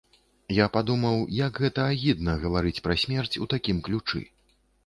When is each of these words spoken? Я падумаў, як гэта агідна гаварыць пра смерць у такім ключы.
Я 0.59 0.65
падумаў, 0.77 1.19
як 1.47 1.61
гэта 1.65 1.85
агідна 1.97 2.31
гаварыць 2.47 2.83
пра 2.89 2.99
смерць 3.05 3.33
у 3.47 3.49
такім 3.53 3.77
ключы. 3.91 4.27